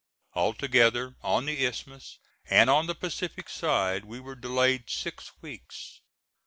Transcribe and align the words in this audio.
Altogether, 0.33 1.15
on 1.21 1.45
the 1.45 1.63
Isthmus 1.63 2.17
and 2.49 2.71
on 2.71 2.87
the 2.87 2.95
Pacific 2.95 3.47
side, 3.47 4.03
we 4.03 4.19
were 4.19 4.33
delayed 4.33 4.89
six 4.89 5.31
weeks. 5.43 6.01